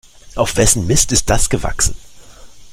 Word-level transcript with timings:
Auf 0.33 0.57
wessen 0.57 0.87
Mist 0.87 1.11
ist 1.11 1.29
das 1.29 1.47
gewachsen? 1.47 1.93